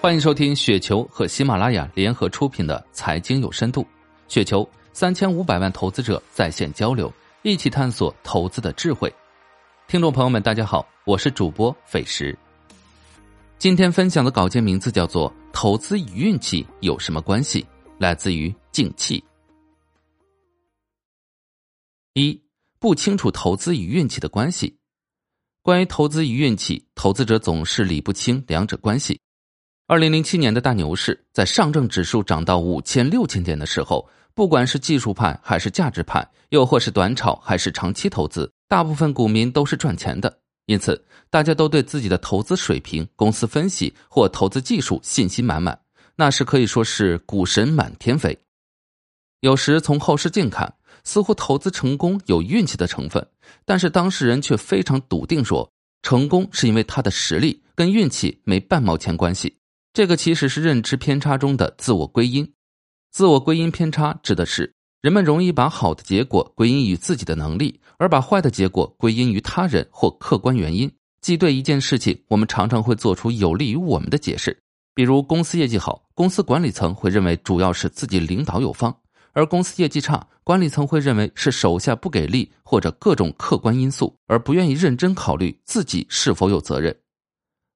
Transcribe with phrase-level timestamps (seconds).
[0.00, 3.82] 欢迎收听雪球和喜马拉雅联合出品的《财经有深度》，
[4.28, 9.12] 雪球三千五百万投资者在线交流，一起探索投资的智慧。
[9.88, 12.38] 听众朋友们，大家好，我是主播斐石。
[13.58, 17.60] 今天分享的稿件名字叫做《投资与运气有什么关系》，
[17.98, 19.22] 来自于静气。
[22.14, 22.40] 一
[22.78, 24.78] 不清楚投资与运气的关系。
[25.60, 29.20] 关于投资与运气，投资者总是理不清两者关系。
[29.88, 40.40] 二零零七年的大牛市，在上证指数涨到五千六千点的时候，不管是技术派还是价值派，又或是短炒还是长期投资，大部分股民都是赚钱的。
[40.66, 45.80] 因此，大家都对自己的投资水平、公司分析或投资技术信心满满，
[46.16, 48.38] 那时可以说是股神满天飞。
[49.40, 50.70] 有时从后视镜看，
[51.02, 53.26] 似乎投资成功有运气的成分，
[53.64, 59.54] 但是当事人却非常笃定说，成功是因为他的实力，跟运气没半毛钱关系。
[59.98, 62.52] 这个其实是认知偏差中的自我归因。
[63.10, 70.88] 自我归因偏差指的是人们容易把好的结果归因于自己的能力，而把坏的结果归因于他人或客观原因。
[71.20, 74.56] 即对一件事情，我们常常会做出有利于我们的解释。
[74.94, 78.92] 比如公司业绩好，公司管理层会认为主要是自己领导有方；
[79.32, 86.96] 而公司业绩差，管理层会认为是手下不给力或者各种客观因素，而不愿意认真考虑自己是否有责任。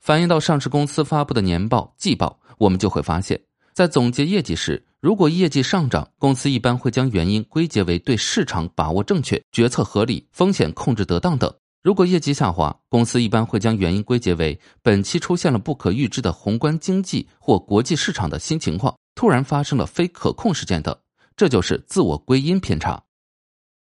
[0.00, 3.38] 反映到上市公司发布的年报、季报，我们就会发现，
[3.74, 11.50] 在总结业绩时，如果业绩上涨，公司一般会将原因归结为对市场把握正确、决策合理、风险控制得当等；
[11.82, 20.96] 如果业绩下滑，公司一般会将原因归结为本期出现了不可预知的宏观经济或国际市场的新情况，突然发生了非可控事件等。
[21.36, 23.02] 这就是自我归因偏差。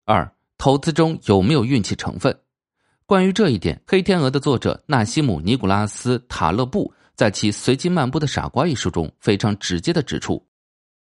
[0.06, 2.36] 二、投资中有没有运气成分？
[3.12, 10.42] 关于这一点，《黑天鹅》的作者纳西姆·尼古拉斯·塔勒布在其《随机漫步的傻瓜》一书中非常直接的指出：“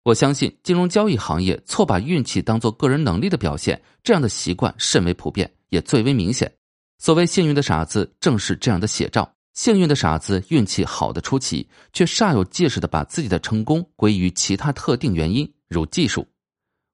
[0.04, 6.52] 我相信金融交易行业错把运气当作个人能力的表现，这样的习惯甚为普遍，也最为明显。
[6.98, 9.26] 所谓幸运的傻子，正是这样的写照。
[9.54, 16.26] 幸运的傻子运气好的出奇，却煞有介事的把自己的成功归于其他特定原因，如技术。”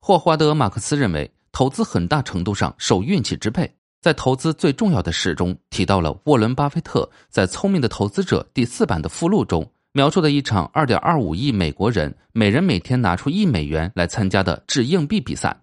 [0.01, 3.69] 霍华德·马克思认为，投资很大程度上受运气支配。
[4.01, 15.55] 在投资最重要的事中提到了沃伦·巴菲特在《聪明的投资者》第四版的附录中描述的一场二点二五亿美国人每人每天拿出一美元来参加的掷硬币比赛。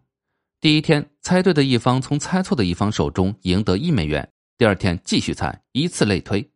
[0.60, 4.28] 第一天猜对的一方从猜错的一方手中赢得一美元，
[4.58, 6.48] 第二天继续猜，依次类推。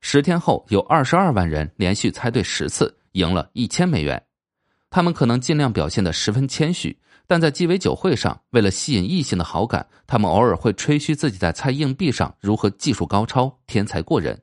[0.00, 4.22] 十天后有二十二万人连续猜对十次，赢了一千美元。
[4.90, 6.98] 他们可能尽量表现得十分谦虚。
[7.26, 14.36] 但在鸡尾酒会上，为了吸引异性的好感，他们偶尔会吹嘘自己在猜硬币上如何技术高超、天才过人。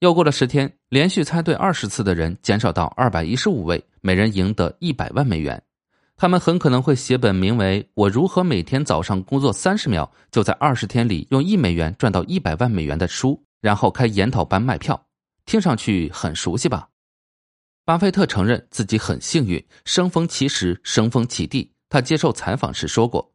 [0.00, 5.62] 又过了十天，连续猜对二十次的人减少到二百一十五位，每人赢得一百万美元。
[6.16, 15.00] 他们很可能会写本名为《我如何每天早上工作三十秒，就在二十天里用一美元赚到一百万美元》的书，然后开研讨班卖票。
[15.46, 16.88] 听上去很熟悉吧？
[17.88, 21.72] 巴菲特承认自己很幸运，生逢其时，生逢其地。
[21.88, 23.32] 他接受采访时说过：“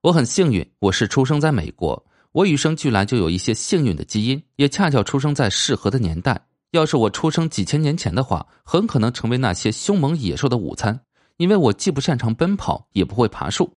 [0.00, 2.02] 我很幸运，我是出生在美国，
[2.32, 6.46] 我与生俱来就有一些幸运的基因，也恰巧出生在适合的年代。
[6.70, 10.98] 要是我出生几千年前的话，很可能成为那些凶猛野兽的午餐，
[11.36, 13.70] 因为我既不擅长奔跑，也不会爬树。”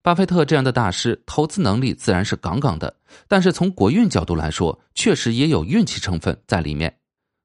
[0.00, 2.94] 巴菲特这样的大师，投资能力自然是杠杠的，
[3.26, 6.96] 但是从国运角度来说，确实也有运气成分在里面。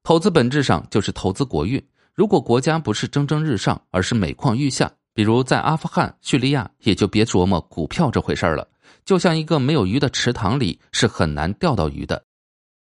[0.04, 1.84] 投资本质上就是投资国运，
[2.16, 4.90] 如果国家不是蒸蒸日上，而是每况愈下。
[5.12, 8.66] 比如在阿富汗、叙利亚，也就别琢磨股票这回事了。
[9.04, 12.24] 就像一个没有鱼的池塘里，是很难钓到鱼的。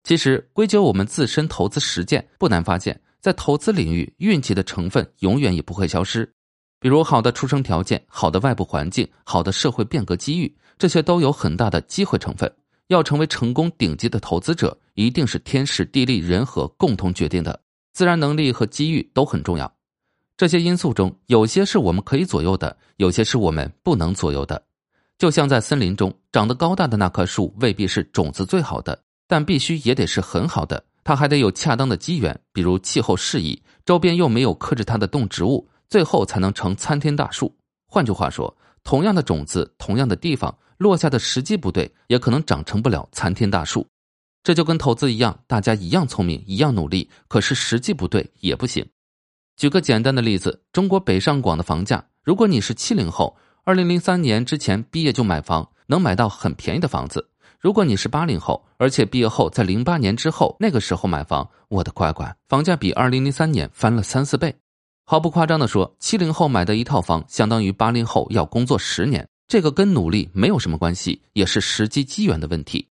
[0.04, 6.32] 其实归咎我们自身投资实践，不难发现，在投资领域，运气的成分永远也不会消失。
[6.78, 12.53] 比如好的出生条件、好的外部环境、好的社会变革机遇，这些都有很大的机会成分。
[12.86, 17.60] 要成为成功顶级的投资者，一定是天时地利人和共同决定的。
[17.97, 19.72] 自然能力和机遇都很重要。
[20.37, 24.63] 这些因素中，有些是我们可以左右的，有些是我们不能左右的。
[25.16, 30.84] 就像在森林中长得高大的那棵树，未必是种子最好的，但必须也得是很好的。
[31.04, 37.51] 它还得有恰当的机缘，比如气候适宜，周边又没有克制它的动植物，最后才能成参天大树。
[37.89, 38.54] 换句话说，
[38.84, 43.87] 同样的种子，同样的地方，落下的时机不对，也可能长成不了参天大树。
[44.47, 48.87] 这就跟投资一样，大家一样聪明，一样努力，可是时机不对也不行。
[49.57, 57.21] 举个简单的例子，中国北上广的房价，如果你是七零后，二零零三年之前毕业就买房，能买到很便宜的房子；
[57.59, 64.54] 如果你是八零后，而且毕业后在零八年之后那个时候买房，我的乖乖，房价比二零零三年翻了三四倍。
[65.04, 69.27] 毫不夸张的说，七零后买的一套房，相当于八零后要工作十年。
[69.48, 72.87] 这个跟努力没有什么关系，也是时机机缘的问题。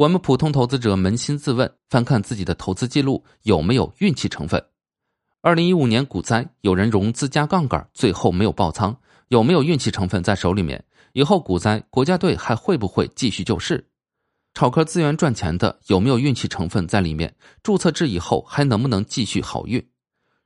[0.00, 4.64] 我们普通投资者扪心自问，翻看自己的投资记录，有没有运气成分？
[5.42, 8.96] 二零一五年股灾，有人融资加杠杆，最后没有爆仓，
[9.28, 10.82] 有没有运气成分在手里面？
[11.12, 13.90] 以后股灾，国家队还会不会继续救市？
[14.54, 17.36] 炒科资源赚钱的，有没有运气成分在里面？
[17.62, 19.86] 注册制以后还能不能继续好运？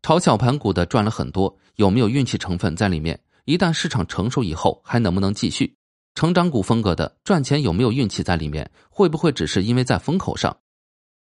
[0.03, 3.21] 炒小盘股的赚了很多，有没有运气成分在里面？
[3.45, 5.77] 一旦市场成熟以后，还能不能继续？
[6.15, 8.71] 成长股风格的赚钱有没有运气在里面？
[8.89, 10.57] 会不会只是因为在风口上？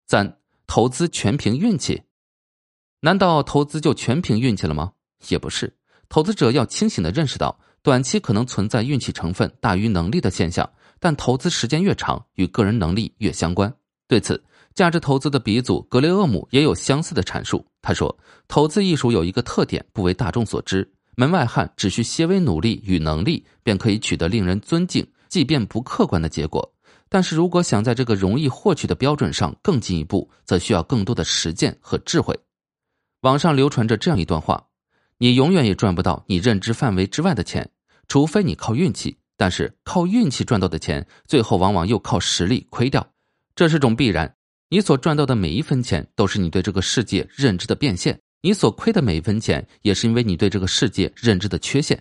[0.06, 2.02] 三，投资全凭运气？
[3.00, 4.92] 难道投资就全凭运气了吗？
[5.28, 5.76] 也不是，
[6.08, 10.68] 投资者要清醒的认识到，短期可能存在运气成分大于能力的现象，
[11.00, 13.72] 但投资时间越长，与个人能力越相关。
[14.06, 14.42] 对此，
[14.74, 17.66] 价值投资的鼻祖格雷厄姆也有相似的阐述。
[17.82, 18.16] 他说，
[18.46, 20.88] 投资艺术有一个特点，不为大众所知。
[21.18, 26.72] 门外汉只需些微努力与能力，便可以取得令人尊敬、即便不客观的结果。
[27.08, 32.38] 但是如果想在这个容易获取的标准上更进一步，则需要更多的实践和智慧。
[33.22, 34.68] 网上流传着这样一段话：
[35.18, 37.68] 你永远也赚不到你认知范围之外的钱，
[38.06, 39.18] 除非你靠运气。
[39.36, 43.04] 但是靠运气赚到的钱，最后往往又靠实力亏掉，
[43.56, 44.36] 这是种必然。
[44.68, 48.20] 你所赚到的每一分钱，都是你对这个世界认知的变现。
[48.40, 52.00] 你所亏的每一分钱，也是因为你对这个世界认知的缺陷。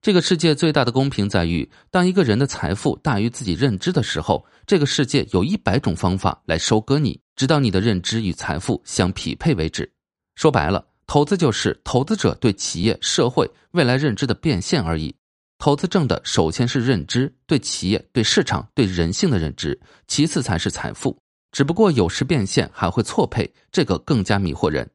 [0.00, 9.90] 这个世界最大的公平在于，当一个人的财富大于自己认知的时候，这个世界有一百种方法来收割你，直到你的认知与财富相匹配为止。
[10.34, 15.14] 说白了，投资就是投资者对企业、社会未来认知的变现而已。
[15.58, 21.16] 投资挣的首先是认知，对企业、对市场、对人性的认知，其次才是财富。
[21.52, 24.88] 只不过有时变现还会错配，这个更加迷惑人。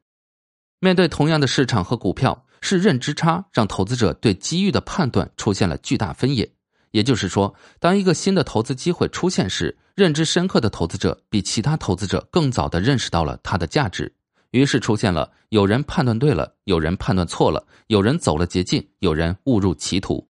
[0.80, 6.48] 面对同样的市场和股票，是认知差让投资者对机遇的判断出现了巨大分野。
[6.92, 14.10] 也就是说，当一个新的投资机会出现时，认知深刻的投资者比其他投资者更早的认识到了它的价值，
[14.52, 20.26] 于是出现了有人判断对了，有人判断错了，有人走了捷径，有人误入歧途。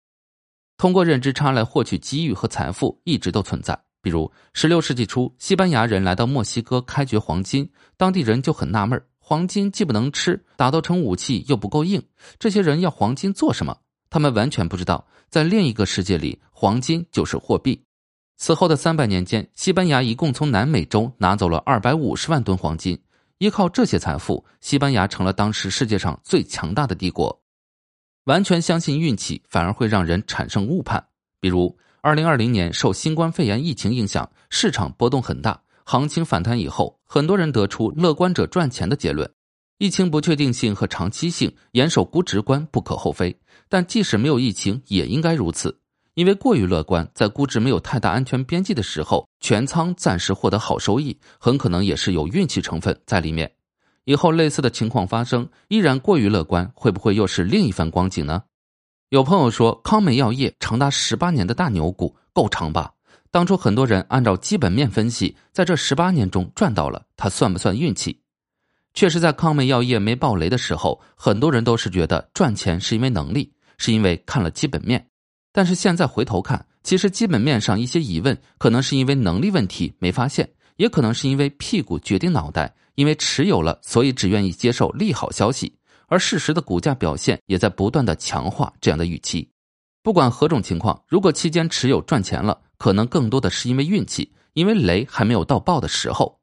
[0.76, 3.78] 通过认知差来获取机遇和财富一直都存在。
[4.02, 9.06] 比如，十六世纪初，西班牙人来到墨西哥开掘黄金，当地人就很纳闷儿。
[9.32, 12.02] 黄金既不能吃，打造成武器又不够硬，
[12.38, 13.74] 这些人要黄金做什么？
[14.10, 17.82] 他们完全不知道，在另一个世界里，黄金就是货币。
[18.36, 23.02] 此后的三百年间，西班牙一共从南美洲拿走了二百五十万吨黄金。
[23.38, 27.40] 依靠这些财富，西班牙成了当时世界上最强大的帝国。
[28.24, 31.02] 完全相信运气，反而会让人产生误判。
[31.40, 35.58] 比如，二零二零年受新冠肺炎疫情影响，市场波动很大。
[35.84, 39.30] 行情反弹以后，很多人得出乐观者赚钱的结论。
[39.78, 43.36] 疫情不确定性和长期性，严守估值观不可厚非。
[43.68, 45.76] 但即使没有疫情，也应该如此。
[46.14, 53.50] 因为过于乐观，在估值没有太大安全边际的时候，全仓暂时获得好收益，很可能也是有运气成分在里面。
[54.04, 58.42] 以后类似的情况发生，依然过于乐观，会不会又是另一番光景呢？
[59.08, 62.92] 有朋友说，康美药业长达十八年的大牛股，够长吧？
[63.32, 68.20] 当初很多人按照基本面分析，在这十八年中赚到了，它算不算运气？
[68.92, 75.06] 确实，在康美药业没爆雷的时候，很多人都是觉得赚钱是因为能力，是因为看了基本面。
[75.50, 80.46] 但是现在回头看，其实基本面上一些疑问，可能是因为能力问题没发现，
[80.76, 85.74] 也可能是因为屁股决定脑袋，因为持有了，所以只愿意接受利好消息，
[86.06, 89.48] 而事实的股价表现也在不断的强化这样的预期。
[90.02, 92.60] 不管何种情况，如果期间持有赚钱了。
[92.82, 96.40] 可能更多的是因为运气，因为雷还没有到爆的时候。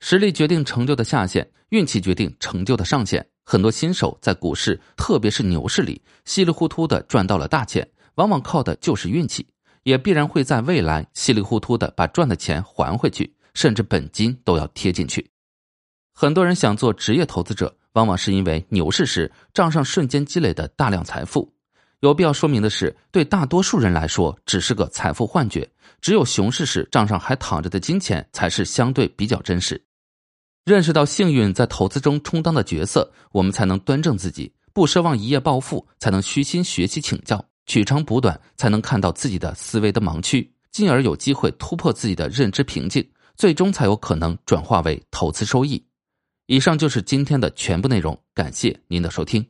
[0.00, 3.24] 实力决定成就的下限，运气决定成就的上限。
[3.44, 9.46] 很多新手在股市，特别是牛市里，稀里糊涂的赚到了大钱，往往靠的就是运气，
[9.84, 15.30] 也必然会在未来稀里糊涂的把赚的钱还回去，甚至本金都要贴进去。
[16.12, 21.54] 很多人想做职业投资者，往往是因为牛市时账上瞬间积累的大量财富。
[22.00, 25.68] 有必要说明的是，对大多数人来说，只是个财富幻觉。
[26.00, 29.80] 只有熊市时账上还躺着的金钱，才是相对比较真实。
[30.64, 45.84] 认识到幸运在投资中充当的角色，我们才能端正自己，不奢望一夜暴富，才能虚心学习请教，取长补短，才能看到自己的思维的盲区，进而有机会突破自己的认知瓶颈，最终才有可能转化为投资收益。
[46.46, 49.46] 以上就是今天的全部内容，感谢您的收听。